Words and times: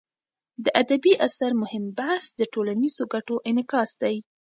د 0.63 0.65
ادبي 0.81 1.13
اثر 1.27 1.51
مهم 1.61 1.83
بحث 1.99 2.25
د 2.39 2.41
ټولنیزو 2.53 3.03
ګټو 3.13 3.35
انعکاس 3.49 3.91
دی. 4.01 4.15